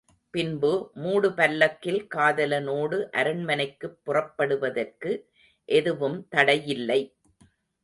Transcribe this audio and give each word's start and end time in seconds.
பின்பு 0.33 0.91
மூடுபல்லக்கில் 0.95 1.99
காதலனோடு 2.15 3.09
அரண்மனைக்குப் 3.11 3.99
புறப்படுவதற்கு 4.03 5.13
எதுவும் 5.69 6.27
தடையில்லை. 6.29 7.01